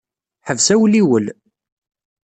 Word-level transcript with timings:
Ḥbes 0.47 0.67
awliwel. 0.73 1.25